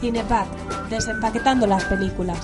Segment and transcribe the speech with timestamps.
[0.00, 0.48] Cinepack,
[0.88, 2.38] desempaquetando las películas.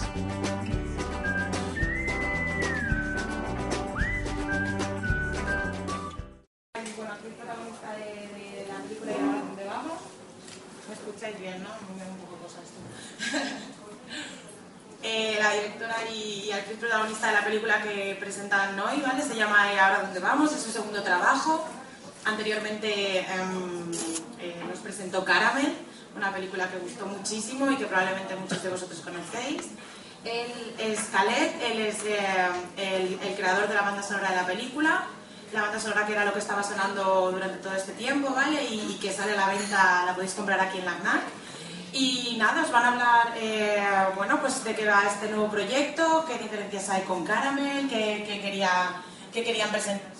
[9.04, 9.82] La.
[10.88, 11.68] Me escucháis bien, ¿no?
[15.04, 19.20] Eh, la directora y, actriz protagonista de la película que presentan hoy, ¿vale?
[19.22, 21.66] Se llama Y ahora dónde vamos, es su segundo trabajo.
[22.24, 23.90] Anteriormente em,
[24.38, 25.74] eh, nos presentó Caramel,
[26.16, 29.68] una película que gustó muchísimo y que probablemente muchos de vosotros conocéis.
[30.24, 32.18] Él es Khaled, él es eh,
[32.76, 35.06] el, el creador de la banda sonora de la película
[35.52, 38.64] la banda sonora que era lo que estaba sonando durante todo este tiempo, ¿vale?
[38.64, 41.22] Y, y que sale a la venta, la podéis comprar aquí en la FNAC.
[41.92, 43.84] Y nada, os van a hablar, eh,
[44.16, 48.40] bueno, pues de qué va este nuevo proyecto, qué diferencias hay con Caramel, qué, qué
[48.40, 48.70] quería,
[49.32, 50.11] qué querían presentar.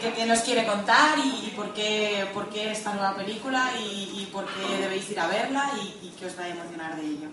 [0.00, 4.22] ¿Qué, qué- nos quiere contar y, y por, qué, por qué esta nueva película y,
[4.22, 7.02] y por qué debéis ir a verla y, y qué os va a emocionar de
[7.06, 7.28] ello.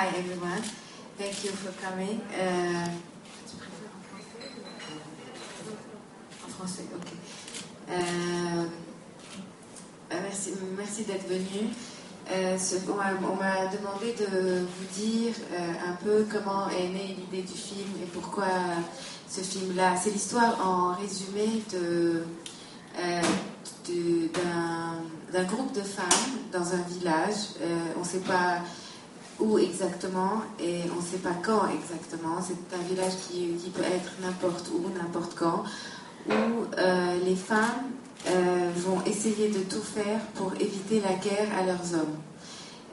[0.00, 0.62] Hi everyone,
[1.18, 2.22] thank you for coming.
[6.42, 7.08] En français, ok.
[10.78, 11.68] Merci d'être venu.
[12.32, 12.56] Euh,
[12.88, 17.90] on m'a demandé de vous dire euh, un peu comment est née l'idée du film
[18.02, 18.48] et pourquoi
[19.28, 19.96] ce film-là.
[20.02, 22.24] C'est l'histoire en résumé de,
[22.98, 23.20] euh,
[25.34, 27.50] d'un groupe de femmes dans un village.
[27.96, 28.60] On ne sait pas
[29.40, 32.36] où exactement et on ne sait pas quand exactement.
[32.42, 35.64] C'est un village qui, peut être n'importe où, n'importe quand,
[36.28, 36.32] où
[36.78, 37.90] euh, les femmes
[38.28, 42.16] euh, vont essayer de tout faire pour éviter la guerre à leurs hommes.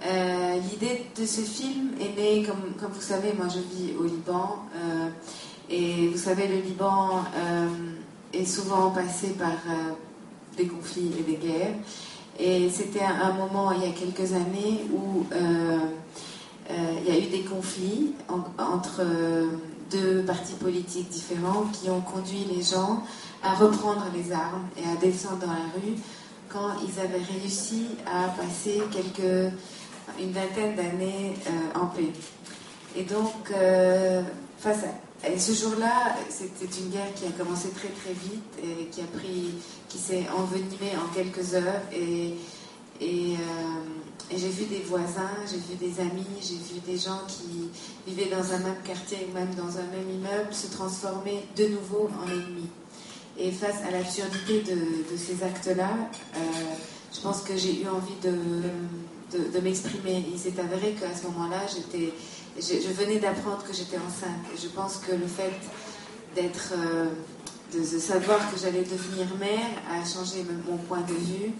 [0.06, 4.64] Euh, L'idée de ce film est née, comme, vous savez, moi je vis au Liban,
[5.70, 7.24] et vous savez, le Liban
[8.32, 9.58] est souvent passé par
[10.56, 11.76] des conflits et des guerres.
[12.40, 15.26] Et c'était un, moment, il y a quelques années, où
[16.70, 19.48] il y a eu des conflits en- entre euh,
[19.92, 23.04] deux partis politiques différents qui ont conduit les gens
[23.42, 25.96] à reprendre les armes et à descendre dans la rue
[26.50, 29.54] quand ils avaient réussi à passer quelques,
[30.20, 32.12] une vingtaine d'années euh, en paix.
[32.96, 34.22] Et donc, euh,
[34.58, 34.80] face
[35.24, 39.02] à, ce jour-là, c'était une guerre qui a commencé très très vite et qui
[39.90, 42.34] qui s'est envenimée en quelques heures et,
[43.02, 43.06] euh,
[44.32, 47.70] et j'ai vu des voisins, j'ai vu des amis, j'ai vu des gens qui
[48.08, 52.10] vivaient dans un même quartier ou même dans un même immeuble se transformer de nouveau
[52.24, 52.70] en ennemis.
[53.40, 55.92] Et face à l'absurdité de, ces actes-là,
[56.36, 56.40] euh,
[57.14, 60.26] je pense que j'ai eu envie de, m'exprimer.
[60.32, 62.14] Il s'est avéré qu'à ce moment-là, j'étais,
[62.58, 64.42] je, venais d'apprendre que j'étais enceinte.
[64.54, 65.54] Et je pense que le fait
[66.38, 67.10] euh,
[67.74, 71.52] de, savoir que j'allais devenir mère a changé mon point de vue.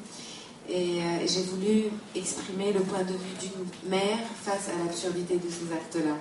[0.70, 1.86] Et euh, j'ai voulu
[2.16, 6.16] exprimer le point de vue d'une mère face à l'absurdité de ces actes-là.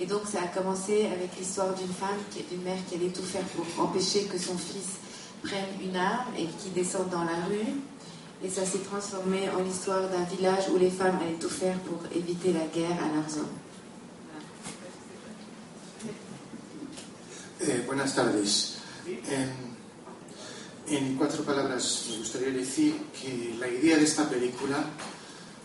[0.00, 2.18] Et donc ça a commencé avec l'histoire d'une femme,
[2.50, 4.98] d'une mère qui allait tout faire pour empêcher que son fils
[5.42, 7.74] prenne une arme et qui descende dans la rue.
[8.44, 12.00] Et ça s'est transformé en l'histoire d'un village où les femmes allaient tout faire pour
[12.16, 13.56] éviter la guerre à leurs hommes.
[17.60, 18.34] Eh, buenas tardes.
[18.34, 19.71] En,
[20.88, 24.84] en cuatro palabras me gustaría decir que la idea de esta película,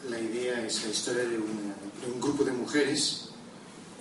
[0.10, 3.30] la idea es la historia de un, grupo de mujeres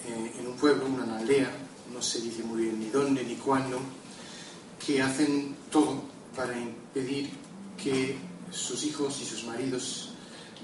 [0.06, 1.50] eh, en un pueblo, una aldea,
[1.92, 3.80] no se dice muy bien ni dónde ni cuándo,
[4.84, 6.02] que hacen todo
[6.34, 7.30] para impedir
[7.82, 8.16] que
[8.50, 10.10] sus hijos y sus maridos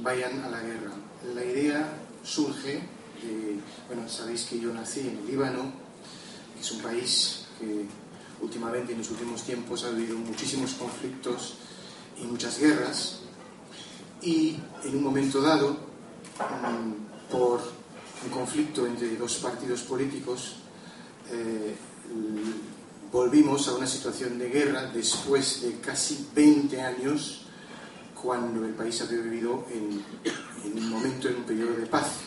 [0.00, 0.92] vayan a la guerra.
[1.34, 3.58] La idea surge de,
[3.88, 5.72] bueno, sabéis que yo nací en el Líbano,
[6.54, 7.86] que es un país que
[8.42, 11.54] últimamente en los últimos tiempos ha habido muchísimos conflictos
[12.20, 13.18] y muchas guerras.
[14.24, 17.60] y en un momento dado, mm, por
[18.24, 20.58] un conflicto entre dos partidos políticos,
[21.28, 21.74] eh,
[23.10, 27.42] volvimos a una situación de guerra después de casi 20 años
[28.14, 30.02] cuando el país había vivido en,
[30.76, 32.18] un momento, en un periodo de paz.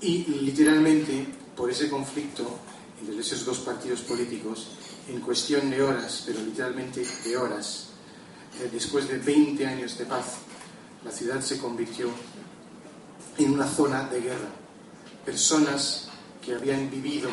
[0.00, 1.26] Y literalmente,
[1.56, 2.58] por ese conflicto
[3.00, 4.68] entre esos dos partidos políticos,
[5.08, 7.88] en cuestión de horas, pero literalmente de horas,
[8.60, 10.36] eh, después de 20 años de paz,
[11.04, 12.08] la ciudad se convirtió
[13.38, 14.48] en una zona de guerra.
[15.24, 16.08] Personas
[16.44, 17.30] que habían vivido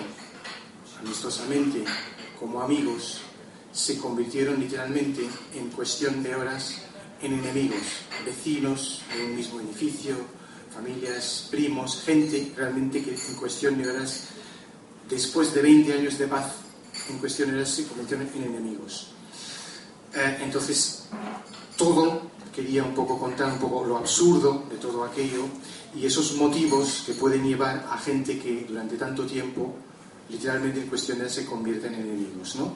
[0.99, 1.83] amistosamente
[2.39, 3.21] como amigos
[3.71, 6.81] se convirtieron literalmente en cuestión de horas
[7.21, 7.81] en enemigos,
[8.25, 10.15] vecinos de un mismo edificio,
[10.73, 14.29] familias, primos, gente realmente que en cuestión de horas,
[15.11, 16.53] después de 20 años de paz,
[17.09, 19.07] en horas se convirtieron en enemigos.
[20.15, 21.03] Eh, entonces,
[21.77, 22.21] todo
[22.55, 25.45] quería un poco contar un poco lo absurdo de todo aquello
[25.95, 29.75] y esos motivos que pueden llevar a gente que durante tanto tiempo,
[30.29, 32.55] literalmente en horas, se convierten en enemigos.
[32.55, 32.75] ¿no?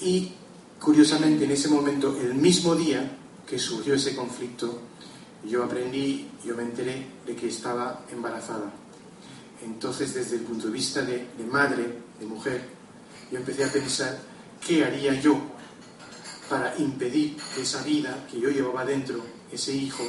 [0.00, 0.32] Y
[0.80, 4.80] curiosamente, en ese momento, el mismo día, que surgió ese conflicto,
[5.44, 8.72] yo aprendí, yo me enteré de que estaba embarazada.
[9.62, 11.86] Entonces, desde el punto de vista de, madre,
[12.18, 12.62] de mujer,
[13.30, 14.18] yo empecé a pensar,
[14.66, 15.38] ¿qué haría yo
[16.48, 19.22] para impedir que esa vida que yo llevaba dentro,
[19.52, 20.02] ese hijo,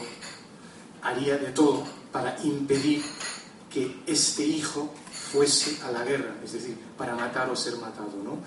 [1.01, 3.03] haría de todo para impedir
[3.71, 4.94] que este hijo
[5.31, 8.39] fuese a la guerra, es decir, para matar o ser matado, ¿no?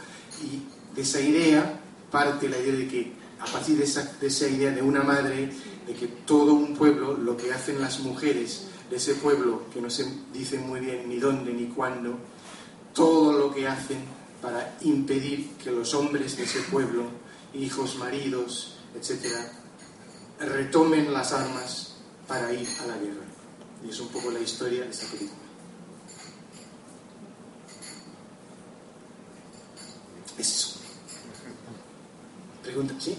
[0.44, 0.62] Y
[0.94, 1.80] de esa idea
[2.10, 5.50] parte la idea de que a partir de esa, idea de una madre,
[5.86, 9.90] de que todo un pueblo, lo que hacen las mujeres de ese pueblo, que no
[9.90, 12.18] se dicen muy bien ni dónde ni cuándo,
[12.94, 13.98] todo lo que hacen
[14.40, 17.04] para impedir que los hombres de ese pueblo,
[17.54, 19.52] hijos, maridos, etcétera,
[20.38, 21.96] retomen las armas
[22.28, 23.24] para ir a la guerra.
[23.84, 25.40] Y es un poco la historia de esta película.
[30.38, 30.78] Es eso.
[32.62, 33.16] Pregunta, ¿sí?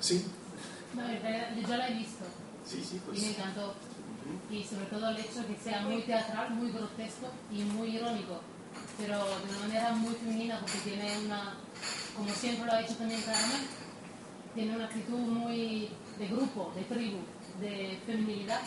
[0.00, 0.24] Sí.
[0.94, 1.02] No,
[1.68, 2.24] yo la he visto.
[2.66, 3.18] Sí, sí, pues.
[3.18, 3.74] Y me encantó.
[4.50, 8.40] Y sobre todo el hecho de que sea muy teatral, muy grotesco y muy irónico.
[8.98, 11.54] Pero de una manera muy femenina porque tiene una,
[12.16, 13.66] como siempre lo ha hecho también Carmen,
[14.54, 17.18] tiene una actitud muy de grupo, de tribu,
[17.60, 18.60] de feminilidad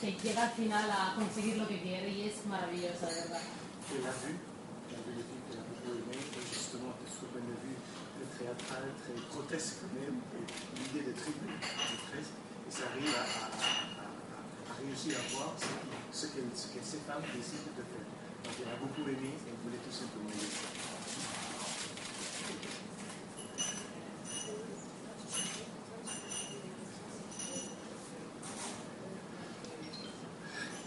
[0.00, 3.40] que llega al final a conseguir lo que quiere y es maravillosa, de verdad.
[8.40, 10.20] théâtrale, très grotesque même,
[10.76, 15.54] l'idée de tribu, de fresque, et ça arrive à, à, à, à, réussir à voir
[16.12, 18.06] ce que, ce que ces femmes décident de faire.
[18.44, 20.70] Donc elle a beaucoup aimé et elle voulait tout simplement le faire.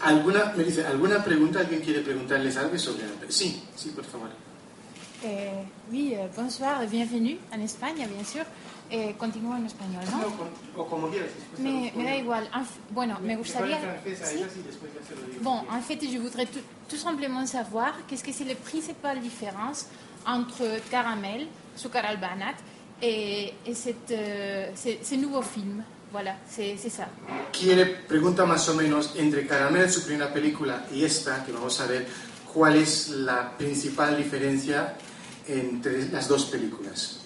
[0.01, 1.59] ¿Alguna, me dice, ¿alguna pregunta?
[1.61, 4.27] ¿Alguien quiere preguntarles algo sobre la Sí, sí, por favor.
[5.23, 8.43] Eh, oui, euh, bonsoir et bienvenue en Espagne, bien sûr.
[8.95, 10.79] Eh, continúo en español, ¿no?
[10.79, 11.31] o como quieras.
[11.57, 12.47] Me, me, da igual.
[12.91, 13.79] Bueno, me gustaría...
[15.41, 19.87] Bon, en fait, je voudrais tout, tout simplement savoir qu'est-ce que c'est la principale différence
[20.27, 22.53] entre Caramel, Zucar al Banat,
[23.01, 25.83] et, et cette, euh, ce nouveau film.
[26.11, 27.07] Voilà, c'est ça.
[27.51, 31.87] Quiere, pregunta más o menos, entre Caramel, su primera película, y esta, que vamos a
[31.87, 32.05] ver,
[32.53, 34.93] ¿cuál es la principal diferencia
[35.47, 37.22] entre las dos películas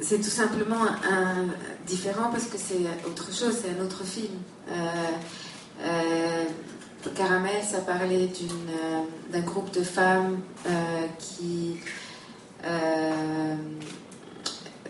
[0.00, 0.84] C'est tout simplement
[1.86, 4.34] différent parce que c'est autre chose, c'est un autre film.
[4.70, 4.74] Euh,
[5.82, 6.44] euh,
[7.14, 8.28] Caramel, ça parlait
[9.32, 10.40] d'un groupe de femmes
[11.18, 11.76] qui,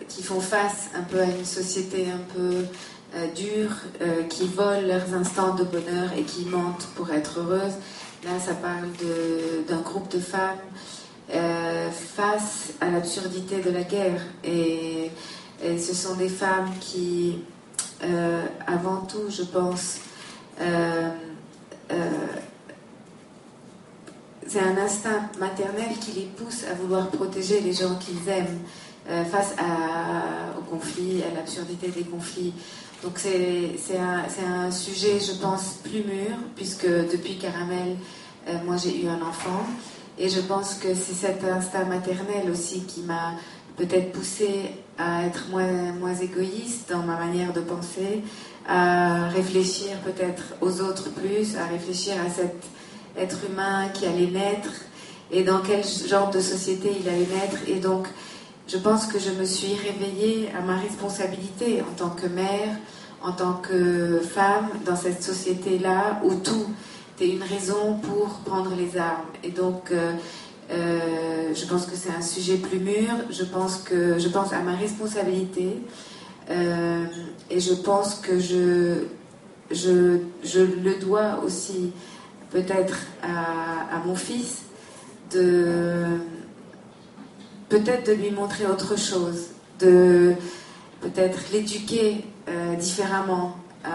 [0.08, 2.64] qui font face un peu à une société un peu
[3.34, 3.72] dure,
[4.28, 7.74] qui volent leurs instants de bonheur et qui mentent pour être heureuses.
[8.24, 8.88] Là, ça parle
[9.68, 10.58] d'un groupe de femmes
[11.32, 14.20] euh, face à l'absurdité de la guerre.
[14.44, 15.10] Et,
[15.78, 17.38] ce sont des femmes qui,
[18.02, 19.96] euh, avant tout, je pense,
[20.60, 21.10] euh,
[24.46, 28.60] c'est un instinct maternel qui les pousse à vouloir protéger les gens qu'ils aiment
[29.30, 29.54] face
[30.58, 32.52] au conflit, à l'absurdité des conflits.
[33.02, 37.96] Donc c'est un, un, sujet, je pense, plus mûr, puisque depuis Caramel,
[38.66, 39.64] moi j'ai eu un enfant.
[40.18, 43.32] Et je pense que c'est cet instinct maternel aussi qui m'a
[43.76, 44.48] peut-être poussé
[44.96, 48.22] à être moins, moins égoïste dans ma manière de penser,
[48.68, 52.54] à réfléchir peut-être aux autres plus, à réfléchir à cet
[53.16, 54.70] être humain qui allait naître
[55.30, 57.58] et dans quel genre de société il allait naître.
[57.66, 58.06] Et donc,
[58.68, 62.76] je pense que je me suis réveillée à ma responsabilité en tant que mère,
[63.22, 66.66] en tant que femme dans cette société-là où tout
[67.20, 69.26] est une raison pour prendre les armes.
[69.42, 70.12] Et donc, euh,
[70.70, 73.10] euh, je pense que c'est un sujet plus mûr.
[73.30, 75.78] Je pense que je pense à ma responsabilité
[76.50, 77.04] euh,
[77.50, 79.04] et je pense que je,
[79.70, 81.92] je, je le dois aussi
[82.50, 84.62] peut-être à, mon fils
[85.32, 86.18] de
[87.68, 89.48] peut-être de lui montrer autre chose,
[89.80, 90.34] de
[91.00, 92.24] peut-être l'éduquer
[92.78, 93.56] différemment.
[93.84, 93.90] Euh,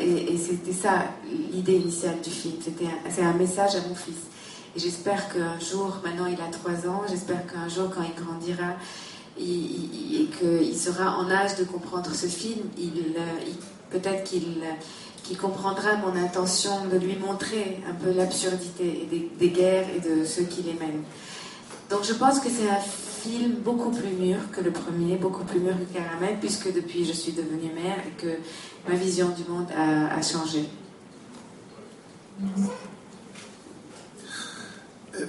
[0.00, 1.04] et, c'était ça
[1.52, 2.54] l'idée initiale du film.
[2.62, 4.16] C'était c'est un message à mon fils.
[4.76, 8.74] Et j'espère qu'un jour, maintenant il a 3 ans, j'espère qu'un jour quand il grandira
[9.38, 13.14] et qu'il sera en âge de comprendre ce film, il,
[13.90, 20.00] peut-être qu'il comprendra mon intention de lui montrer un peu l'absurdité des, des, guerres et
[20.00, 21.02] de ceux qui les mènent.
[21.90, 22.80] Donc je pense que c'est un
[23.22, 27.12] film beaucoup plus mûr que le premier, beaucoup plus mûr que Caramel, puisque depuis je
[27.12, 28.32] suis devenue mère et que
[28.88, 30.68] ma vision du monde a, a changé.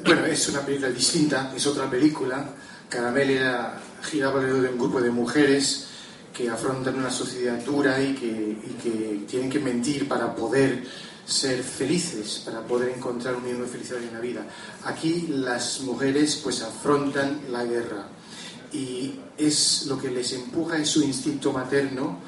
[0.06, 2.38] Bueno, es una película distinta, es otra película.
[2.90, 5.88] Caramel era, giraba alrededor de un grupo de mujeres
[6.34, 10.84] que afrontan una sociedad dura y que, y que tienen que mentir para poder
[11.26, 14.46] ser felices, para poder encontrar un mínimo de felicidad en la vida.
[14.86, 18.08] Aquí las mujeres pues afrontan la guerra
[18.72, 22.20] y es lo que les empuja es su instinto materno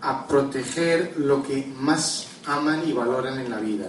[0.00, 3.88] a proteger lo que más aman y valoran en la vida.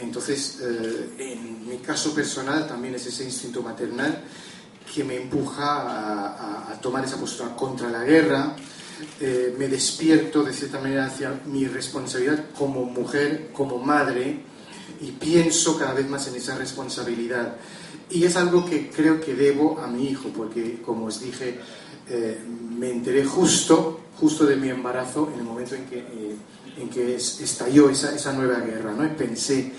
[0.00, 4.22] Entonces, eh, en mi caso personal también es ese instinto maternal
[4.92, 8.56] que me empuja a tomar esa postura contra la guerra,
[9.20, 14.40] eh, me despierto de cierta manera hacia mi responsabilidad como mujer, como madre,
[15.00, 17.56] y pienso cada vez más en esa responsabilidad.
[18.10, 21.58] Y es algo que creo que debo a mi hijo, porque como os dije,
[22.08, 22.38] eh,
[22.76, 26.36] me enteré justo, justo de mi embarazo en el momento en que, eh,
[26.78, 29.16] en que estalló esa, nueva guerra, ¿no?
[29.16, 29.72] Pensé,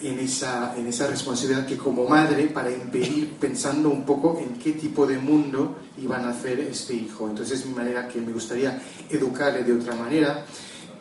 [0.00, 4.72] en esa, en esa responsabilidad que como madre para impedir pensando un poco en qué
[4.72, 7.28] tipo de mundo iban a hacer este hijo.
[7.28, 10.44] Entonces es mi manera que me gustaría educarle de otra manera.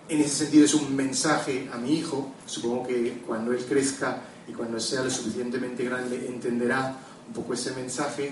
[0.09, 2.33] En ese sentido es un mensaje a mi hijo.
[2.45, 7.71] Supongo que cuando él crezca y cuando sea lo suficientemente grande entenderá un poco ese
[7.73, 8.31] mensaje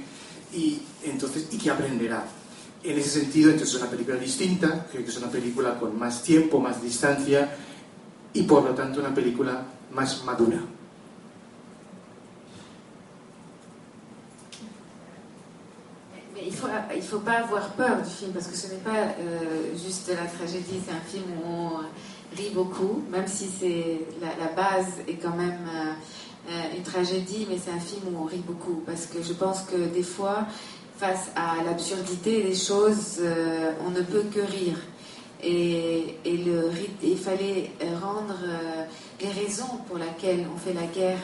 [0.54, 2.26] y entonces y que aprenderá.
[2.84, 6.22] En ese sentido, entonces es una película distinta, creo que es una película con más
[6.24, 7.56] tiempo, más distancia
[8.32, 10.60] y por lo tanto una película más madura.
[16.42, 20.10] il ne faut, pas avoir peur du film parce que ce n'est pas euh, juste
[20.10, 25.16] la tragédie, c'est un film où on rit beaucoup, même si c'est la, base est
[25.16, 25.60] quand même
[26.50, 29.62] euh, une tragédie, mais c'est un film où on rit beaucoup parce que je pense
[29.62, 30.46] que des fois,
[30.98, 34.78] face à l'absurdité des choses, euh, on ne peut que rire.
[35.48, 36.72] Et, et le,
[37.04, 37.70] il fallait
[38.02, 38.36] rendre
[39.22, 41.20] les raisons pour lesquelles on fait la guerre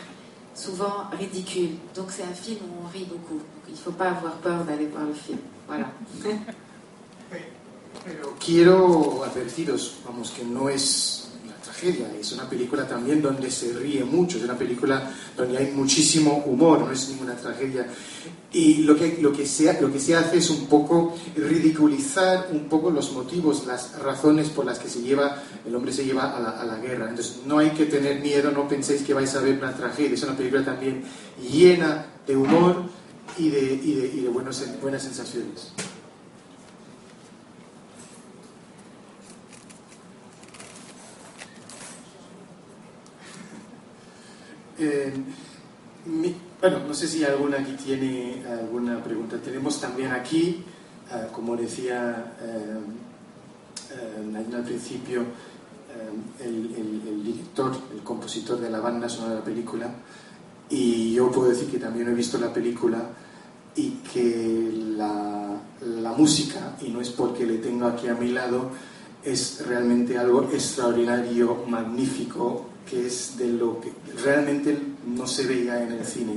[0.53, 1.75] souvent ridicules.
[1.95, 3.39] Donc c'est un film où on rit beaucoup.
[3.39, 5.39] Donc il ne faut pas avoir peur d'aller voir le film.
[5.67, 5.87] Voilà.
[8.03, 11.20] Pero quiero advertiros, vamos, que no es
[11.81, 16.43] tragedia, es una película también donde se ríe mucho, es una película donde hay muchísimo
[16.45, 17.87] humor, no es ninguna tragedia.
[18.53, 22.67] Y lo que, lo, que se, lo que se hace es un poco ridiculizar un
[22.67, 26.39] poco los motivos, las razones por las que se lleva, el hombre se lleva a
[26.39, 27.09] la, a la guerra.
[27.09, 30.13] Entonces, no hay que tener miedo, no penséis que vais a ver una tragedia.
[30.13, 31.03] Es una película también
[31.41, 32.83] llena de humor
[33.37, 35.71] y de, y de, y de buenos, buenas sensaciones.
[44.81, 45.13] Eh,
[46.59, 49.37] bueno, no sé si alguna aquí tiene alguna pregunta.
[49.37, 50.63] Tenemos también aquí,
[51.11, 52.79] eh, como decía eh,
[53.91, 55.23] eh, al principio,
[56.39, 59.91] el, director, el compositor de la banda sonora de la película,
[60.69, 63.09] y yo puedo decir que también he visto la película
[63.75, 68.71] y que la música, y no es porque le tengo aquí a mi lado,
[69.23, 73.91] es realmente algo extraordinario, magnífico, que es de lo que
[74.23, 76.33] realmente no se veía en el cine.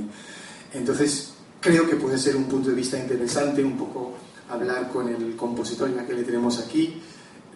[0.73, 4.13] Entonces, creo que puede ser un punto de vista interesante, un poco
[4.49, 7.01] hablar con el compositor, ya que le tenemos aquí,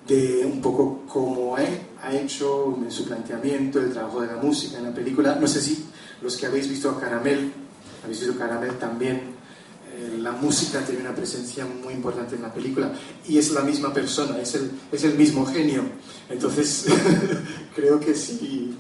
[0.08, 4.94] de un poco cómo ha hecho su planteamiento, el trabajo de la música en la
[4.94, 5.36] película.
[5.36, 5.86] No sé si
[6.22, 7.52] los que habéis visto a Caramel,
[8.04, 9.39] habéis visto Caramel también,
[10.00, 12.94] Eh, la música tiene una presencia muy importante en la película
[13.28, 15.84] y es la misma persona, es el, es el mismo genio.
[16.30, 16.86] Entonces,
[17.76, 18.76] creo que si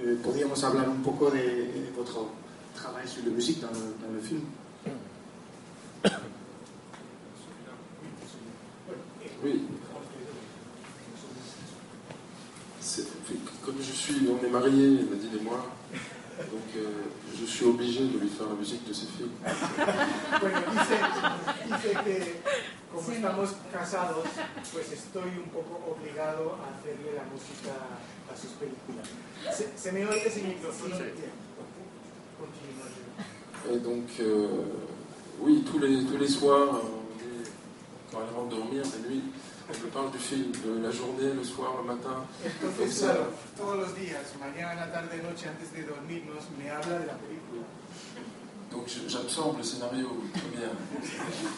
[0.00, 2.26] eh, podíamos hablar un poco de, de votre
[2.74, 4.40] travail sur la musique dans le, film.
[9.44, 9.62] Oui.
[13.64, 15.64] Comme je suis, on est mariés, il m'a dit des mois.
[16.38, 19.30] Donc euh, je suis obligé de lui faire la musique de ses films.
[20.40, 20.96] bueno, dice,
[21.66, 22.36] dice que
[22.92, 24.26] como estamos casados,
[24.72, 27.74] pues estoy un poco obligado a hacerle la música
[28.32, 29.08] a sus películas.
[29.52, 30.96] Se, se me oye sin micrófono.
[30.96, 31.32] Bien.
[32.38, 32.78] Continue.
[33.70, 34.64] Et donc, euh,
[35.40, 37.44] oui, tous les, tous les soirs, euh,
[38.10, 39.22] quand elle rentre dormir, la nuit,
[39.84, 42.24] me parle du film, de la journée, le soir, le matin.
[42.44, 47.14] Entonces, claro, todos los días, mañana, tarde, noche, antes de dormirnos, me habla de la
[47.14, 47.62] película.
[48.70, 50.08] Donc je- j'absorbe le scénario
[50.52, 50.72] bien.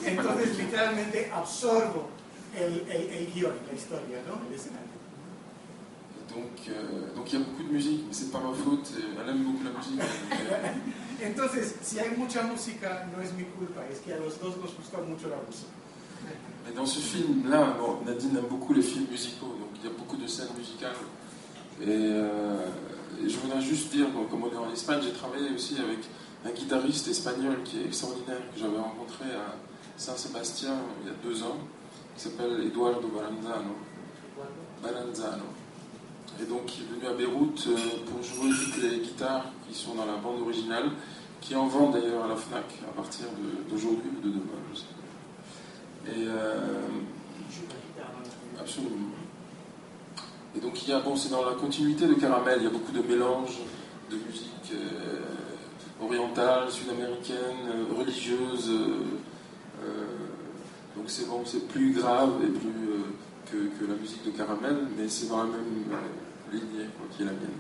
[0.04, 2.08] Entonces, literalmente, absorbo
[2.56, 4.40] el, el, el guión, la historia, ¿no?
[4.48, 4.88] El escenario.
[6.30, 8.88] Donc, euh, donc il y a beaucoup de musique, mais c'est pas ma faute.
[8.96, 10.00] et Elle aime beaucoup la musique.
[11.22, 14.74] Entonces, si hay mucha música, no es mi culpa, es que a los dos nos
[14.76, 15.68] gusta mucho la música.
[16.66, 20.16] Mais dans ce film-là, Nadine aime beaucoup les films musicaux, donc il y a beaucoup
[20.16, 20.96] de scènes musicales.
[21.82, 22.66] Et, euh,
[23.26, 25.98] je voudrais juste dire, comme on est en Espagne, j'ai travaillé aussi avec
[26.44, 29.56] un guitariste espagnol qui est extraordinaire, que j'avais rencontré à
[29.96, 31.58] Saint-Sébastien il y a deux ans,
[32.16, 33.74] qui s'appelle Eduardo Baranzano.
[36.40, 39.94] Et donc il est venu à Beyrouth euh, pour jouer toutes les guitares qui sont
[39.94, 40.90] dans la bande originale,
[41.40, 43.26] qui en vendent d'ailleurs à la FNAC à partir
[43.68, 44.86] d'aujourd'hui ou de demain, je sais.
[46.06, 46.88] Et euh,
[48.58, 48.96] absolument.
[50.56, 52.70] Et donc il y a, bon, c'est dans la continuité de Caramel, il y a
[52.70, 53.58] beaucoup de mélanges
[54.10, 58.68] de musique euh, orientale, sud-américaine, euh, religieuse.
[58.68, 59.04] euh,
[60.96, 63.04] donc c'est bon, c'est plus grave et plus euh,
[63.46, 67.22] que, que la musique de Caramel, mais c'est dans la même euh, lignée quoi, qui
[67.22, 67.58] est la mienne.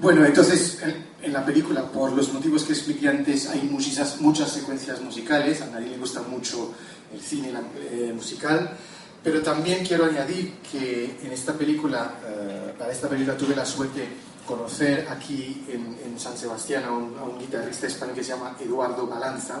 [0.00, 0.82] Bueno, entonces
[1.28, 5.62] en, la película, por los motivos que expliqué antes, hay muchas, muchas secuencias musicales.
[5.62, 6.74] A nadie le gusta mucho
[7.12, 7.52] el cine
[7.92, 8.76] eh, musical.
[9.22, 14.00] Pero también quiero añadir que en esta película, eh, para esta película tuve la suerte
[14.00, 14.08] de
[14.46, 19.60] conocer aquí en, San Sebastián a un, guitarrista español que se llama Eduardo Balanza,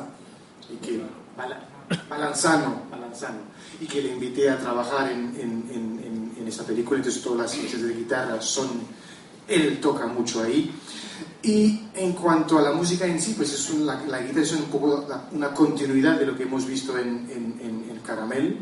[0.72, 1.00] y que,
[1.36, 1.60] Bala-
[2.08, 3.38] Balanzano, Balanzano,
[3.80, 6.96] y que le invité a trabajar en, en, esta película.
[6.98, 8.68] Entonces todas las piezas de guitarra son
[9.48, 10.70] él toca mucho ahí.
[11.42, 14.64] Y en cuanto a la música en sí, pues es un- la, guitarra es un
[14.64, 18.58] poco una continuidad de lo que hemos visto en, en, en- en Caramel.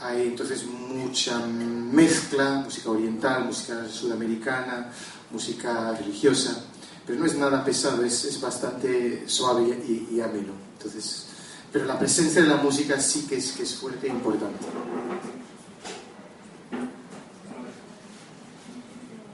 [0.00, 4.92] Hay entonces mucha mezcla, música oriental, música sudamericana,
[5.32, 6.64] música religiosa,
[7.06, 10.52] pero no es nada pesado, es, es bastante suave y, y ameno.
[10.76, 11.26] Entonces,
[11.72, 14.64] pero la presencia de la música sí que es, que es fuerte e importante.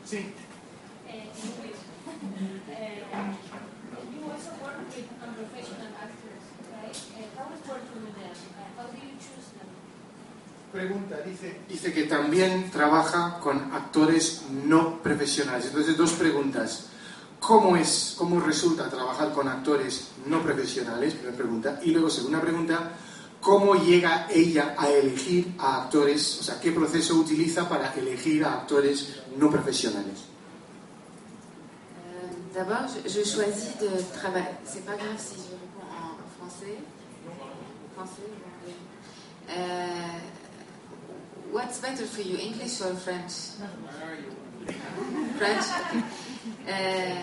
[0.08, 0.18] sí,
[10.72, 15.66] pregunta, dice, Dice que también trabaja con actores no profesionales.
[15.66, 16.86] Entonces, dos preguntas.
[17.38, 21.14] ¿Cómo es, cómo resulta trabajar con actores no profesionales?
[21.14, 21.80] Primera pregunta.
[21.82, 22.92] Y luego, segunda pregunta,
[23.40, 26.38] ¿cómo llega ella a elegir a actores?
[26.40, 30.31] O sea, ¿qué proceso utiliza para elegir a actores no profesionales?
[32.54, 33.88] D'abord, je, je choisis de
[34.18, 34.44] travailler.
[34.64, 36.76] C'est pas grave si je réponds en, français.
[37.96, 38.76] Français ou anglais.
[39.50, 40.18] Euh,
[41.52, 43.56] what's better for you, English or French?
[45.38, 45.64] French.
[46.68, 47.22] Euh,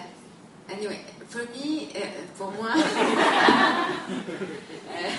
[0.73, 1.99] anyway, for me, euh,
[2.37, 2.71] pour moi,
[4.89, 5.09] euh,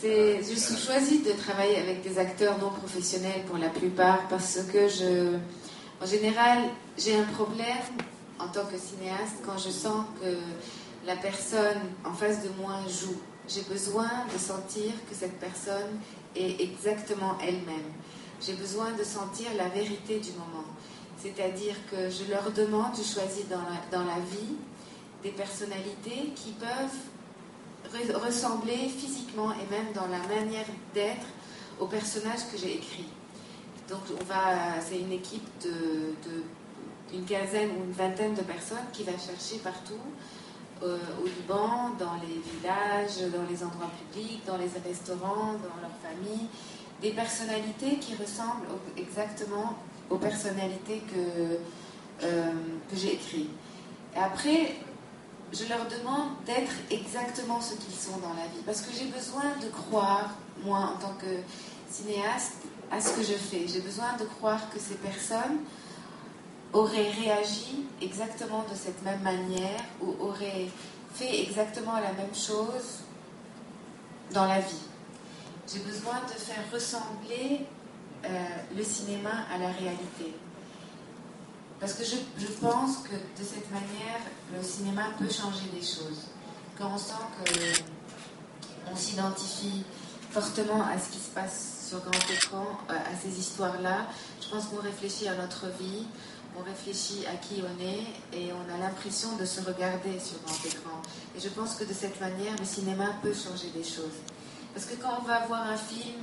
[0.00, 4.58] c'est- je suis choisie de travailler avec des acteurs non professionnels pour la plupart parce
[4.72, 5.36] que je,
[6.00, 6.58] en général,
[6.96, 7.76] j'ai un problème
[8.38, 10.36] en tant que cinéaste quand je sens que
[11.06, 13.16] la personne en face de moi joue.
[13.48, 15.98] J'ai besoin de sentir que cette personne
[16.36, 17.90] est exactement elle-même.
[18.40, 20.64] J'ai besoin de sentir la vérité du moment.
[21.20, 24.54] C'est-à-dire que je leur demande, je choisis dans la, vie
[25.24, 31.26] des personnalités qui peuvent re- ressembler physiquement et même dans la manière d'être
[31.80, 33.06] au personnage que j'ai écrit.
[33.88, 36.14] Donc on va, c'est une équipe de,
[37.14, 39.94] une quinzaine ou une vingtaine de personnes qui va chercher partout
[40.82, 45.98] euh, au Liban, dans les villages, dans les endroits publics, dans les restaurants, dans leurs
[46.02, 46.46] familles,
[47.00, 49.74] des personnalités qui ressemblent exactement
[50.10, 51.58] aux personnalités que,
[52.24, 52.52] euh,
[52.90, 53.50] que j'ai écrites.
[54.14, 54.76] Et après,
[55.52, 58.62] je leur demande d'être exactement ce qu'ils sont dans la vie.
[58.66, 61.40] Parce que j'ai besoin de croire, moi, en tant que
[61.90, 62.54] cinéaste,
[62.90, 63.66] à ce que je fais.
[63.66, 65.58] J'ai besoin de croire que ces personnes
[66.72, 70.68] auraient réagi exactement de cette même manière ou auraient
[71.14, 73.00] fait exactement la même chose
[74.32, 74.84] dans la vie.
[75.66, 77.66] J'ai besoin de faire ressembler
[78.24, 78.28] euh,
[78.76, 80.34] le cinéma à la réalité.
[81.80, 84.20] Parce que je, pense que de cette manière,
[84.54, 86.26] le cinéma peut changer des choses.
[86.76, 87.12] Quand on sent
[88.84, 89.84] qu'on s'identifie
[90.30, 94.06] fortement à ce qui se passe sur grand écran, euh, à ces histoires-là,
[94.42, 96.04] je pense qu'on réfléchit à notre vie,
[96.58, 100.60] on réfléchit à qui on est et on a l'impression de se regarder sur grand
[100.66, 101.00] écran.
[101.36, 104.18] Et je pense que de cette manière, le cinéma peut changer des choses.
[104.74, 106.16] Parce que quand on va voir un film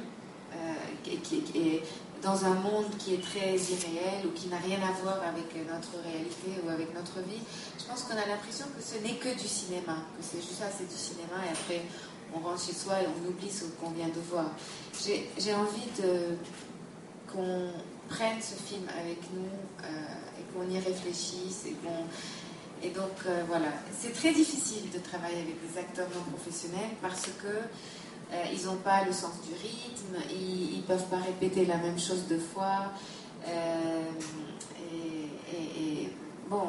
[0.53, 1.83] euh, qui, est
[2.21, 5.97] dans un monde qui est très irréel ou qui n'a rien à voir avec notre
[6.03, 7.41] réalité ou avec notre vie,
[7.79, 10.65] je pense qu'on a l'impression que ce n'est que du cinéma, que c'est juste ça,
[10.69, 11.81] c'est du cinéma et après
[12.35, 14.45] on rentre chez soi et on oublie ce qu'on vient de voir.
[15.03, 15.89] J'ai envie
[17.31, 17.69] qu'on
[18.09, 19.49] prenne ce film avec nous
[19.83, 21.65] euh, et qu'on y réfléchisse
[22.83, 27.27] et donc euh, voilà, c'est très difficile de travailler avec des acteurs non professionnels parce
[27.41, 31.77] que euh, ils n'ont pas le sens du rythme, ils ne peuvent pas répéter la
[31.77, 32.91] même chose deux fois.
[35.57, 36.09] Et,
[36.49, 36.63] bon,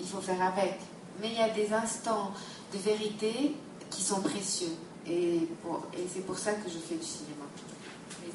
[0.00, 0.78] il faut faire avec.
[1.20, 2.32] Mais il y a des instants
[2.72, 3.54] de vérité
[3.90, 4.72] qui sont précieux.
[5.10, 7.44] Et, pour, et c'est pour ça que je fais du cinéma.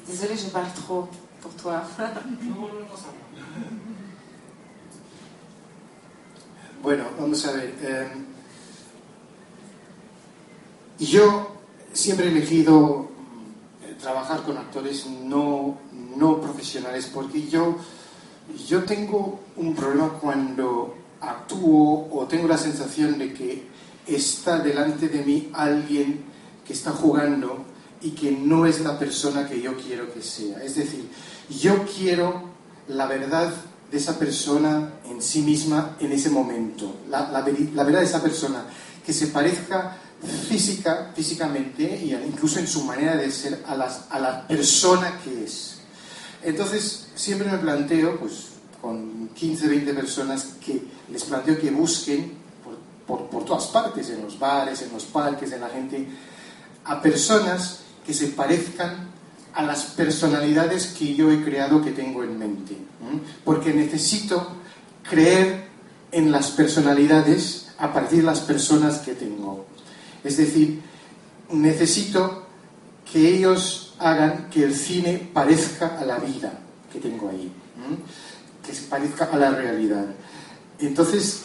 [0.06, 1.08] Désolée, je parle trop
[1.40, 1.82] pour toi.
[6.82, 7.74] bueno, vamos a ver.
[7.82, 8.08] Eh,
[10.98, 11.56] yo
[11.94, 13.08] siempre he elegido
[13.98, 15.78] trabajar con actores no,
[16.16, 17.76] no profesionales porque yo,
[18.68, 23.66] yo tengo un problema cuando actúo o tengo la sensación de que
[24.06, 26.35] está delante de mí alguien
[26.66, 27.64] que está jugando
[28.02, 30.62] y que no es la persona que yo quiero que sea.
[30.62, 31.08] Es decir,
[31.60, 32.50] yo quiero
[32.88, 33.52] la verdad
[33.90, 38.22] de esa persona en sí misma en ese momento, la, la, la verdad de esa
[38.22, 38.64] persona,
[39.04, 39.96] que se parezca
[40.48, 45.44] física, físicamente y incluso en su manera de ser a, las, a la persona que
[45.44, 45.78] es.
[46.42, 48.48] Entonces, siempre me planteo, pues
[48.80, 52.76] con 15, 20 personas, que les planteo que busquen por,
[53.06, 56.06] por, por todas partes, en los bares, en los parques, en la gente,
[56.86, 59.08] a personas que se parezcan
[59.54, 62.76] a las personalidades que yo he creado que tengo en mente.
[63.44, 64.52] Porque necesito
[65.02, 65.66] creer
[66.12, 69.66] en las personalidades a partir de las personas que tengo.
[70.22, 70.80] Es decir,
[71.50, 72.46] necesito
[73.10, 76.60] que ellos hagan que el cine parezca a la vida
[76.92, 77.50] que tengo ahí,
[78.64, 80.06] que se parezca a la realidad.
[80.78, 81.42] Entonces,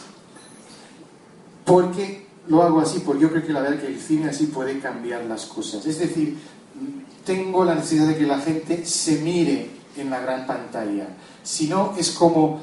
[1.64, 3.00] ¿por qué lo hago así?
[3.00, 5.86] Porque yo creo que la verdad que el cine así puede cambiar las cosas.
[5.86, 6.38] Es decir,
[7.24, 11.08] tengo la necesidad de que la gente se mire en la gran pantalla.
[11.42, 12.60] Si no, es como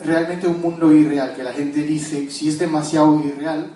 [0.00, 3.72] realmente un mundo irreal, que la gente dice, si es demasiado irreal,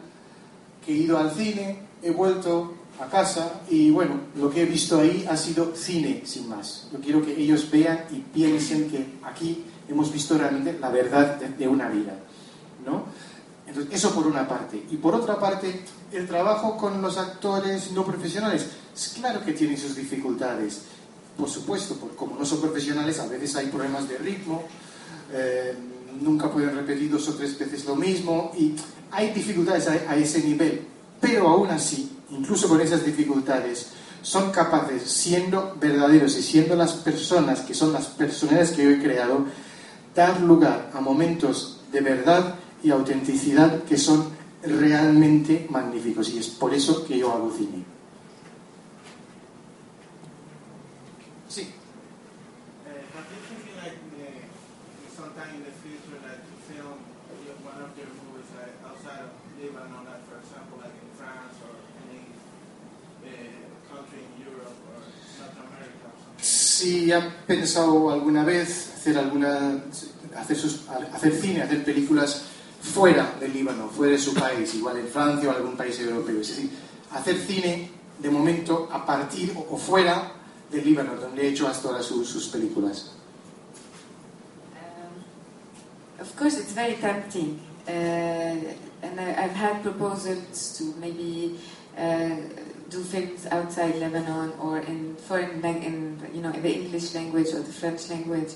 [0.85, 5.01] que he ido al cine, he vuelto a casa y bueno, lo que he visto
[5.01, 6.89] ahí ha sido cine sin más.
[6.93, 11.49] Yo quiero que ellos vean y piensen que aquí hemos visto realmente la verdad de,
[11.49, 12.15] de una vida.
[12.85, 13.05] ¿no?
[13.71, 14.85] Entonces, eso por una parte.
[14.91, 19.79] Y por otra parte, el trabajo con los actores no profesionales, es claro que tienen
[19.79, 20.83] sus dificultades.
[21.37, 24.65] Por supuesto, porque como no son profesionales, a veces hay problemas de ritmo,
[25.33, 25.75] eh,
[26.21, 28.75] nunca pueden repetir dos o tres veces lo mismo, y
[29.13, 30.83] hay dificultades a, a ese nivel.
[31.21, 37.61] Pero aún así, incluso con esas dificultades, son capaces, siendo verdaderos y siendo las personas
[37.61, 39.47] que son las personalidades que yo he creado,
[40.15, 44.31] dar lugar a momentos de verdad y autenticidad que son
[44.63, 46.31] realmente magníficos.
[46.31, 47.85] Y es por eso que yo hago cine.
[51.49, 51.69] Sí.
[66.41, 69.83] Si han pensado alguna vez hacer alguna
[70.37, 72.45] hacer, sus, hacer cine, hacer películas
[72.91, 76.41] fuera del Líbano, fuera de su país, igual en Francia o algún país europeo.
[76.41, 76.71] Es decir,
[77.13, 80.33] hacer cine de momento a partir o fuera
[80.71, 83.13] del Líbano, donde he hecho hasta ahora sus, sus películas.
[84.75, 85.25] Um,
[86.21, 87.61] of course, it's very tempting.
[87.89, 91.59] Uh, and I, I've had proposals to maybe
[91.97, 92.37] uh,
[92.89, 97.63] do films outside Lebanon or in foreign, in you know, in the English language or
[97.63, 98.53] the French language.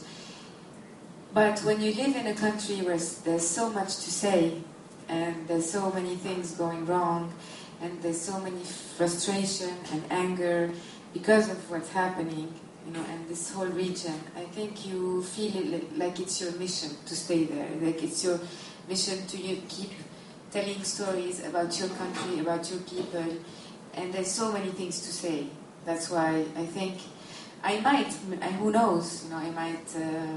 [1.35, 4.63] But when you live in a country where there's so much to say,
[5.09, 7.35] and there's so many things going wrong,
[7.83, 10.71] and there's so many frustration and anger
[11.13, 12.55] because of what's happening,
[12.87, 16.91] you know, and this whole region, I think you feel it like it's your mission
[17.05, 17.69] to stay there.
[17.83, 18.39] Like it's your
[18.89, 19.91] mission to keep
[20.53, 23.27] telling stories about your country, about your people,
[23.95, 25.49] and there's so many things to say.
[25.85, 27.01] That's why I think
[27.65, 28.13] I might,
[28.61, 30.37] who knows, you know, I might uh,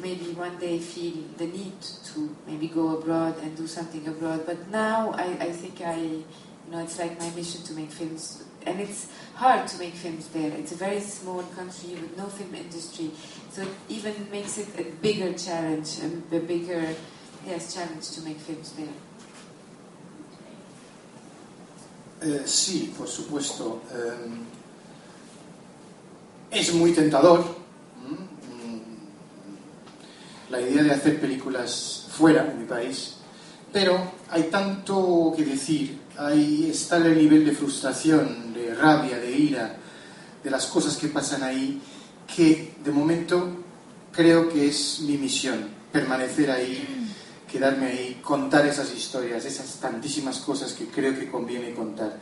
[0.00, 4.44] maybe one day feel the need to maybe go abroad and do something abroad.
[4.46, 6.24] But now I, I think I, you
[6.70, 8.44] know, it's like my mission to make films.
[8.66, 10.52] And it's hard to make films there.
[10.52, 13.10] It's a very small country with no film industry.
[13.50, 16.00] So it even makes it a bigger challenge,
[16.32, 16.94] a bigger,
[17.46, 18.88] yes, challenge to make films there.
[22.22, 23.82] Eh, sí, por supuesto.
[23.92, 24.38] Eh,
[26.50, 27.44] es muy tentador
[30.50, 33.16] la idea de hacer películas fuera de mi país,
[33.72, 39.76] pero hay tanto que decir, ahí está el nivel de frustración, de rabia, de ira,
[40.42, 41.80] de las cosas que pasan ahí,
[42.34, 43.48] que de momento
[44.12, 47.06] creo que es mi misión, permanecer ahí,
[47.50, 52.18] quedarme ahí, contar esas historias, esas tantísimas cosas que creo que conviene contar.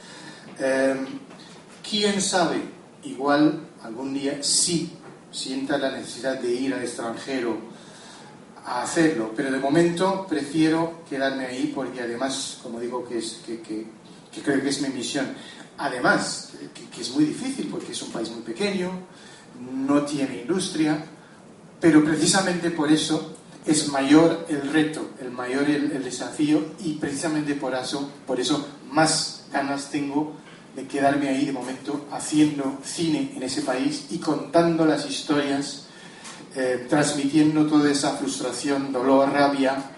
[0.59, 1.07] Em,
[1.89, 2.61] ¿Quién sabe?
[3.05, 4.91] Igual algún día sí
[5.31, 7.74] sienta la necesidad de ir al extranjero
[8.65, 13.61] a hacerlo, pero de momento prefiero quedarme ahí porque además, como digo, que, es, que,
[13.61, 13.87] que,
[14.43, 15.27] creo que es mi misión.
[15.77, 18.91] Además, que, es muy difícil porque es un país muy pequeño,
[19.61, 21.05] no tiene industria,
[21.81, 27.75] pero precisamente por eso es mayor el reto, el mayor el, desafío y precisamente por
[27.75, 30.37] eso, por eso más ganas tengo
[30.75, 35.84] de quedarme ahí de momento haciendo cine en ese país y contando las historias,
[36.57, 39.91] eh, transmitiendo toda esa frustración, dolor, rabia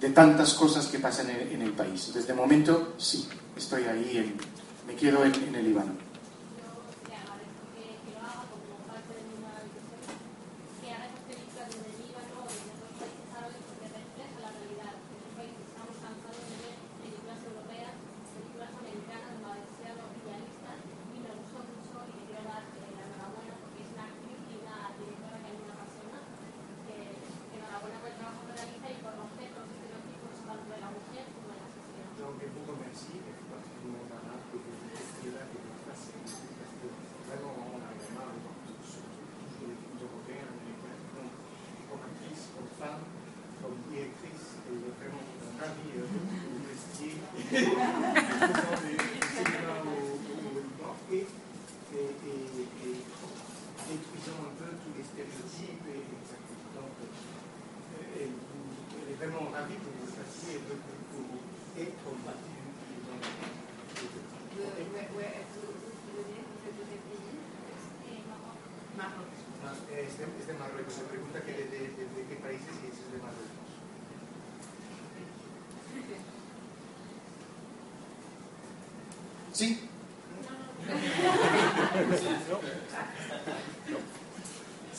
[0.00, 2.12] de tantas cosas que pasan en, el país.
[2.14, 4.36] Desde momento sí, estoy ahí,
[4.86, 6.03] me quedo en el Líbano.
[47.54, 48.83] ハハハハ!
[79.54, 79.78] ¿Sí?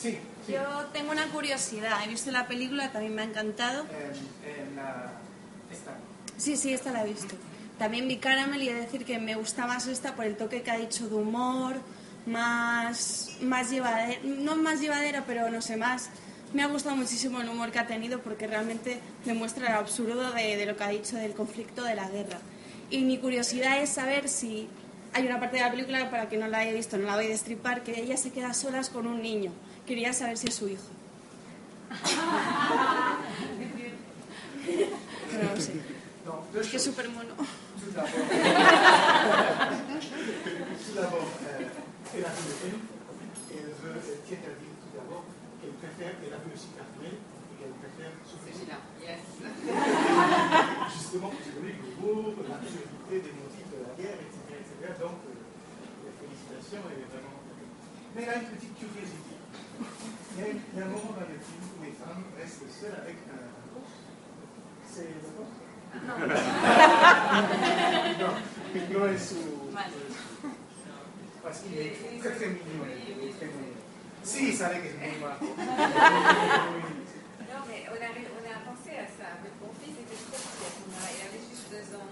[0.00, 1.98] Sí, Yo tengo una curiosidad.
[2.04, 3.84] He visto la película, también me ha encantado.
[3.84, 5.12] En, la...
[5.70, 5.98] esta.
[6.38, 7.34] Sí, sí, esta la he visto.
[7.78, 10.62] También vi Caramel y he de decir que me gusta más esta por el toque
[10.62, 11.74] que ha dicho de humor,
[12.24, 16.08] más, más llevadera, no más llevadera, pero no sé, más.
[16.54, 20.56] Me ha gustado muchísimo el humor que ha tenido porque realmente demuestra el absurdo de,
[20.56, 22.38] de lo que ha dicho del conflicto de la guerra.
[22.90, 24.68] Y mi curiosidad es saber si
[25.12, 27.26] hay una parte de la película, para que no la haya visto, no la voy
[27.26, 29.50] a destripar, que ella se queda solas con un niño.
[29.86, 30.82] Quería saber si es su hijo.
[35.32, 35.72] no lo sé.
[36.60, 37.34] Es que es súper mono.
[50.92, 54.60] Justement, vous avez le mot, l'absurdité des motifs de la guerre, etc.
[54.60, 54.92] etc.
[55.00, 55.32] Donc, euh,
[56.04, 57.40] la félicitation est vraiment.
[58.14, 59.34] Mais il y a une petite curiosité.
[60.36, 62.68] Il y, a, il y a un moment dans le film où les femmes restent
[62.68, 63.96] seules avec un, gosse.
[64.84, 65.56] C'est le gosse
[65.96, 66.16] Non.
[68.20, 68.34] non,
[69.00, 69.36] non è su.
[71.42, 72.84] Parce qu'il est très très mignon.
[72.84, 73.76] Mignon.
[74.22, 75.54] Si, savait que c'est muy majo.
[75.56, 77.05] Non,
[77.68, 79.38] mais on a, on a pensé à ça.
[79.42, 82.10] Mon fils était trop petit il avait juste deux ans.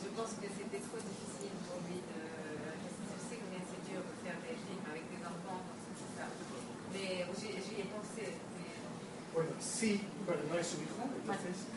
[0.00, 2.20] Je pense que c'était trop difficile pour lui de.
[2.20, 6.26] Je sais combien c'est dur de faire des films avec des enfants, tout ça.
[6.92, 8.36] Mais j'y ai pensé.
[9.90, 11.69] Hijo, entonces.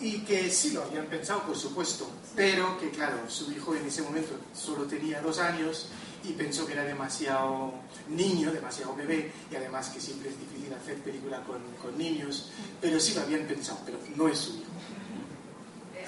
[0.00, 4.02] Y que sí lo habían pensado, por supuesto, pero que claro, su hijo en ese
[4.02, 5.88] momento solo tenía dos años
[6.22, 7.72] y pensó que era demasiado
[8.08, 13.00] niño, demasiado bebé, y además que siempre es difícil hacer película con, con niños, pero
[13.00, 14.64] sí lo habían pensado, pero no es su hijo.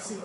[0.01, 0.17] Sí.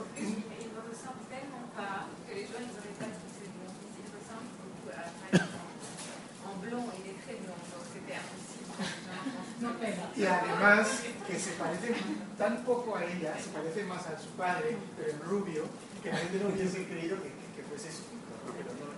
[10.16, 11.94] Y además que se parece
[12.36, 15.64] tan poco a ella, se parece más a su padre, pero en rubio,
[16.02, 18.36] que la gente no hubiese creído que, que, que fuese su hijo.
[18.46, 18.96] Pero no, no.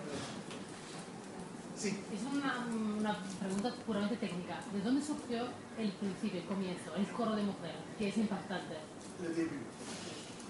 [1.75, 1.97] Sí.
[2.13, 4.59] Es una, una, pregunta puramente técnica.
[4.73, 8.75] ¿De dónde surgió el principio, el comienzo, el coro de mujer, que es impactante?
[9.21, 9.63] Le début.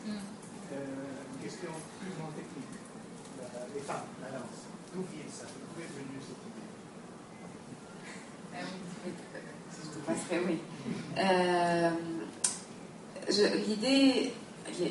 [0.06, 1.42] Mm.
[1.42, 2.78] Question purement technique.
[3.38, 4.70] La, les femmes, la danse.
[4.94, 6.70] D'où vient ça D'où est venue cette idée
[10.08, 10.60] oui.
[11.18, 11.90] Euh,
[13.68, 14.34] L'idée,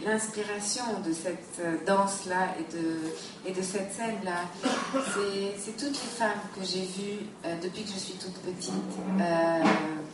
[0.05, 4.44] l'inspiration de cette danse-là et de, et de cette scène-là,
[5.64, 8.73] c'est toutes les femmes que j'ai vues euh, depuis que je suis toute petite,
[9.21, 9.62] euh,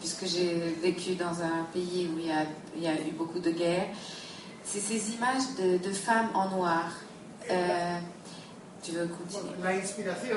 [0.00, 3.88] puisque j'ai vécu dans un pays où il y a, eu beaucoup de guerres.
[4.62, 6.90] C'est ces images de, femmes en noir.
[7.50, 7.98] Euh,
[8.82, 9.52] tu veux continuer?
[9.62, 10.36] L'inspiration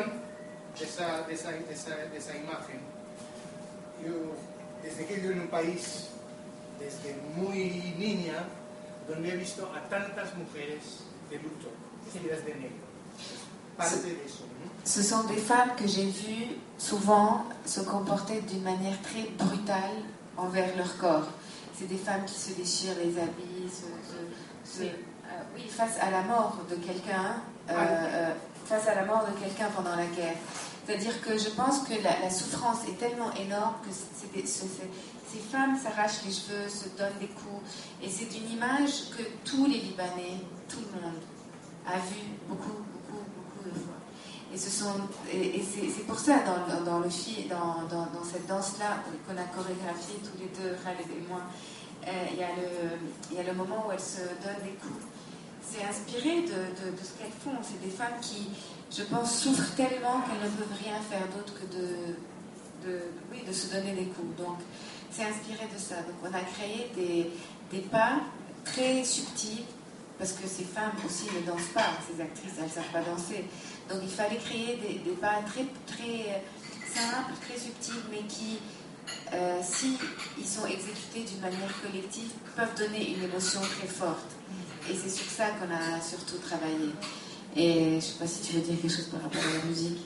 [0.78, 2.82] de esa, de, esa, de esa imagen,
[4.04, 4.36] yo
[4.84, 6.08] desde que vivo en un país,
[6.80, 8.48] desde muy niña,
[9.08, 11.70] donde he visto a tantas mujeres de luto,
[12.06, 12.88] vestidas de negro.
[13.78, 14.44] Parte de eso.
[14.44, 14.72] ¿no?
[14.84, 20.04] Ce sont des femmes que j'ai vues souvent se comporter d'une manière très brutale
[20.38, 21.28] envers leur corps.
[21.78, 24.92] C'est des femmes qui se déchirent les habits, se, se, se, oui.
[25.28, 28.34] Euh, oui, face à la mort de quelqu'un, euh, euh,
[28.66, 30.36] face à la mort de quelqu'un pendant la guerre.
[30.88, 36.32] C'est-à-dire que je pense que la, souffrance est tellement énorme que ces femmes s'arrachent les
[36.32, 37.62] cheveux, se donnent des coups.
[38.02, 41.20] Et c'est une image que tous les Libanais, tout le monde,
[41.86, 44.00] a vu beaucoup, beaucoup, beaucoup de fois.
[44.54, 51.28] Et, c'est pour ça, dans, cette danse-là, qu'on a chorégraphié tous les deux, Khaled et
[51.28, 51.42] moi,
[52.08, 55.04] euh, il y, a le moment où elles se donnent des coups.
[55.62, 57.60] C'est inspiré de ce qu'elles font.
[57.62, 58.52] C'est des femmes qui,
[58.96, 63.00] je pense, souffrent tellement qu'elles ne peuvent rien faire d'autre que de,
[63.32, 64.36] oui, de se donner des coups.
[64.38, 64.60] Donc,
[65.12, 65.96] c'est inspiré de ça.
[65.96, 67.32] Donc, on a créé des,
[67.72, 68.22] des, pas
[68.64, 69.64] très subtils,
[70.18, 73.46] parce que ces femmes aussi ne dansent pas, ces actrices, elles ne savent pas danser.
[73.90, 76.44] Donc, il fallait créer des, des pas très, très
[76.94, 78.60] simples, très subtils, mais qui,
[79.34, 79.98] euh, si
[80.38, 84.32] ils sont exécutés d'une manière collective, peuvent donner une émotion très forte.
[84.90, 86.92] Et c'est sur ça qu'on a surtout travaillé.
[87.60, 89.98] Et je ne sais pas si tu veux dire quelque chose par la musique.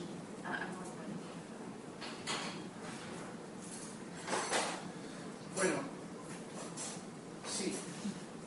[5.54, 5.74] Bueno,
[7.54, 7.74] sí.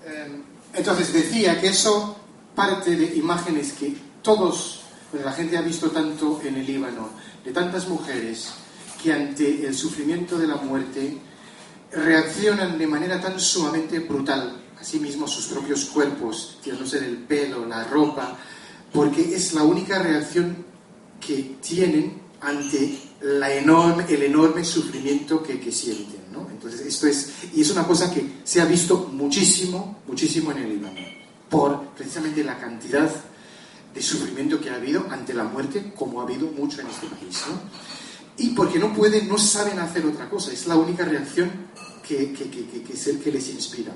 [0.07, 0.41] Eh,
[0.73, 2.15] entonces decía que eso
[2.55, 4.81] parte de imágenes que todos,
[5.23, 7.09] la gente ha visto tanto en el Líbano,
[7.43, 8.53] de tantas mujeres
[9.03, 11.15] que ante el sufrimiento de la muerte
[11.91, 18.35] reaccionan de manera tan sumamente brutal, asimismo sus propios cuerpos, tirándose el pelo, la ropa,
[18.95, 20.55] porque es la única reacción
[21.19, 26.21] que tienen ante la enorme, el enorme sufrimiento que, que sienten.
[26.31, 26.47] ¿no?
[26.49, 30.69] Entonces, esto es, y es una cosa que se ha visto muchísimo, muchísimo en el
[30.69, 30.99] Líbano,
[31.49, 33.11] por precisamente la cantidad
[33.93, 37.43] de sufrimiento que ha habido ante la muerte, como ha habido mucho en este país.
[37.49, 37.59] ¿no?
[38.37, 41.49] Y porque no pueden, no saben hacer otra cosa, es la única reacción
[42.07, 43.91] que, que, que, que, es el que les inspira.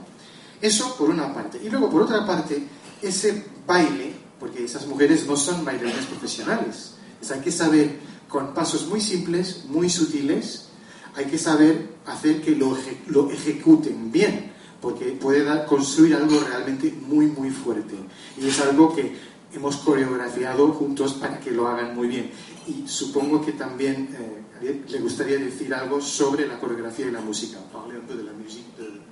[0.62, 1.60] Eso por una parte.
[1.64, 2.62] Y luego, por otra parte,
[3.02, 8.88] ese baile, porque esas mujeres no son bailarines profesionales, es, hay que saber con pasos
[8.88, 10.70] muy simples, muy sutiles,
[11.16, 16.94] hay que saber hacer que lo, lo ejecuten bien, porque puede dar, construir algo realmente
[17.08, 17.96] muy, muy fuerte.
[18.40, 19.14] Y es algo que
[19.54, 22.32] hemos coreografiado juntos para que lo hagan muy bien.
[22.68, 24.10] Y supongo que también
[24.62, 27.60] eh, le gustaría decir algo sobre la coreografía y la música.
[27.74, 28.68] Parler un de la musique.
[28.78, 29.10] De...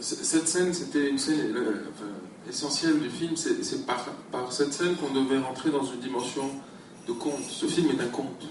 [0.00, 2.04] Cette scène, c'était une scène euh, enfin,
[2.48, 3.36] essentielle du film.
[3.36, 6.50] C'est par, par, cette scène qu'on devait rentrer dans une dimension
[7.06, 7.44] de conte.
[7.48, 8.46] Ce film est un conte.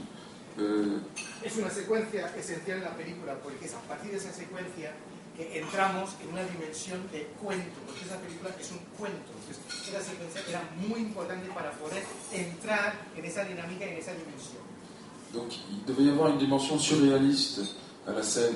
[0.60, 1.00] Euh...
[1.44, 4.94] Es una secuencia esencial en la película porque es a partir de esa secuencia
[5.36, 9.32] que entramos en una dimensión de cuento, porque esa película es un cuento.
[9.34, 14.62] Entonces, esa secuencia era muy importante para poder entrar en esa dinámica en esa dimensión.
[15.34, 17.62] Donc, il devait y avoir une dimension surréaliste
[18.06, 18.56] à la scène.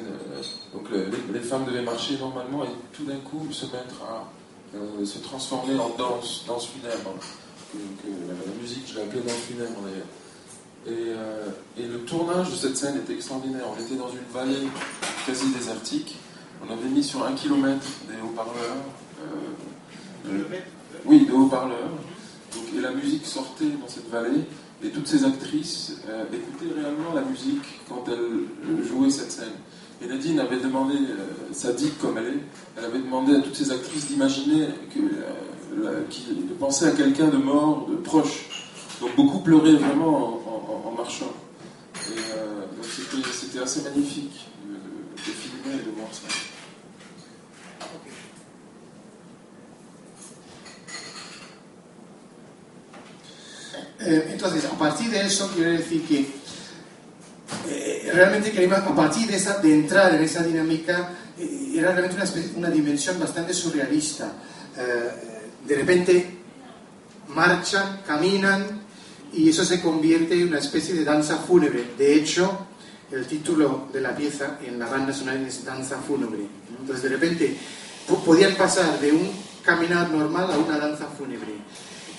[0.71, 4.29] Donc, les, les femmes devaient marcher normalement et tout d'un coup se mettre à
[4.75, 7.13] euh, se transformer en danse, danse funèbre.
[7.71, 10.07] Que, que la, musique, je l'ai appelée danse funèbre d'ailleurs.
[10.87, 13.63] Et, euh, et, le tournage de cette scène était extraordinaire.
[13.75, 14.67] On était dans une vallée
[15.25, 16.15] quasi désertique.
[16.65, 18.77] On avait mis sur un kilomètre des haut-parleurs.
[19.21, 20.43] Euh, euh,
[21.05, 21.91] oui, des haut-parleurs.
[22.75, 24.41] Et la musique sortait dans cette vallée.
[24.83, 29.53] Et toutes ces actrices euh, écoutaient réellement la musique quand elles jouaient cette scène.
[30.01, 32.39] Et Nadine avait demandé, euh, sadique comme elle est,
[32.77, 34.67] elle avait demandé à toutes ces actrices d'imaginer,
[34.97, 38.47] euh, de penser à quelqu'un de mort, de proche.
[39.01, 40.41] Donc beaucoup pleuraient vraiment
[40.85, 41.31] en, marchant.
[41.95, 46.23] donc c'était assez magnifique de, filmer et de voir ça.
[53.99, 56.46] Eh, entonces, a partir de eso, quiero decir que
[58.17, 62.57] realmente queríamos, a partir de, esa, de entrar en esa dinámica, eh, era realmente una,
[62.57, 64.33] una, dimensión bastante surrealista.
[65.67, 66.37] de repente
[67.29, 68.65] marchan, caminan
[69.33, 71.91] y eso se convierte en una especie de danza fúnebre.
[71.97, 72.67] De hecho,
[73.11, 76.41] el título de la pieza en la banda sonora es Danza fúnebre.
[76.79, 77.57] Entonces, de repente,
[78.25, 79.31] podían pasar de un
[79.63, 81.53] caminar normal a una danza fúnebre.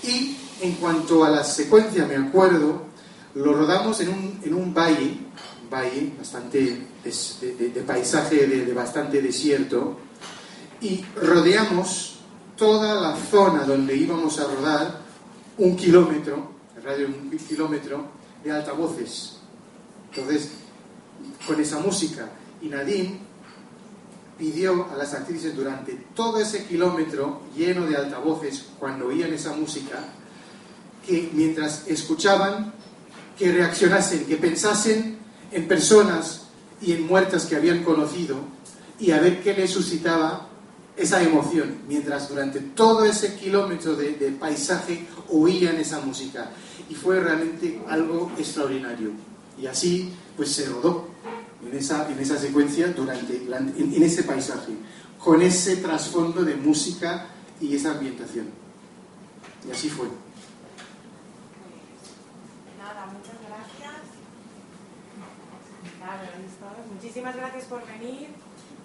[0.03, 2.87] Y en cuanto a la secuencia, me acuerdo,
[3.35, 5.19] lo rodamos en un, en un valle,
[5.71, 9.99] valle bastante de, paisaje de, bastante desierto,
[10.81, 12.21] y rodeamos
[12.57, 15.01] toda la zona donde íbamos a rodar
[15.59, 18.07] un kilómetro, el radio de un kilómetro,
[18.45, 19.39] de altavoces.
[20.11, 20.51] Entonces,
[21.47, 22.29] con esa música,
[22.63, 23.19] y Nadine
[24.39, 29.99] pidió a las actrices durante todo ese kilómetro lleno de altavoces, cuando oían esa música,
[31.05, 32.73] que mientras escuchaban,
[33.37, 35.18] que reaccionasen, que pensasen
[35.51, 36.49] en personas
[36.81, 38.37] y en muertas que habían conocido
[38.99, 40.49] y a ver qué les suscitaba
[40.97, 46.51] esa emoción, mientras durante todo ese kilómetro de, paisaje oían esa música.
[46.91, 49.11] Y fue realmente algo extraordinario.
[49.61, 51.09] Y así pues se rodó
[51.65, 54.73] en esa, en esa secuencia durante, en, en ese paisaje,
[55.23, 57.27] con ese trasfondo de música
[57.61, 58.47] y esa ambientación.
[59.69, 60.07] Y así fue.
[66.93, 68.29] Muchísimas gracias por venir.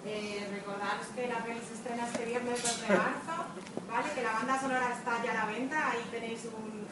[0.04, 3.36] Eh, recordaros que la peli se estrena este viernes 2 de marzo,
[3.88, 4.12] ¿vale?
[4.14, 6.84] Que la banda sonora está ya a la venta, ahí tenéis un,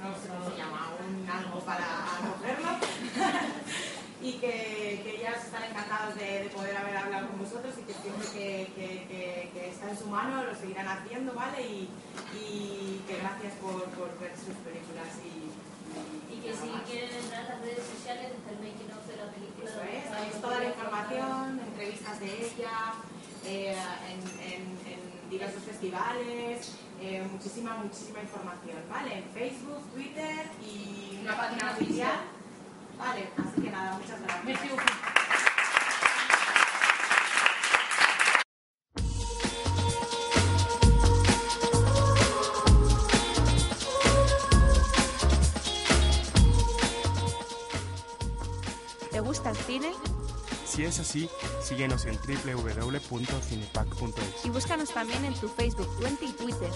[0.00, 1.84] no sé cómo se llama, un algo para
[2.24, 2.70] cogerlo.
[4.22, 8.26] y que, que ellas están encantados de, poder haber hablado con vosotros y que siempre
[8.32, 11.60] que, que, está en su mano lo seguirán haciendo, ¿vale?
[11.60, 11.90] Y,
[12.32, 13.84] y que gracias por,
[14.18, 15.12] ver sus películas
[16.30, 19.28] y, que si quieren entrar a las redes sociales desde el making of de la
[19.32, 19.64] película.
[19.70, 22.76] Eso es, tenéis toda la información, entrevistas de ella,
[23.44, 23.76] eh,
[24.10, 29.18] en, en, en, diversos festivales, eh, muchísima, muchísima información, ¿vale?
[29.18, 32.20] En Facebook, Twitter y una página oficial.
[32.96, 35.25] Vale, así que nada, muchas gracias.
[50.66, 51.28] Si es así,
[51.62, 54.44] síguenos en www.cinepac.es.
[54.44, 56.70] Y búscanos también en tu Facebook, Twitter y Twitter.